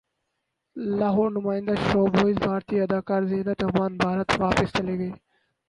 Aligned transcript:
لاہورنمائندہ 0.97 1.75
showbiz 1.87 2.35
بھارتی 2.43 2.75
اداکارہ 2.83 3.25
زینت 3.29 3.59
امان 3.67 3.91
بھارت 4.03 4.29
واپس 4.41 4.67
چلی 4.77 4.95
گئیں 4.99 5.15